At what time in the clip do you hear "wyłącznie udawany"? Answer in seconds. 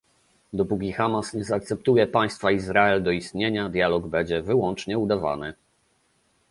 4.41-5.53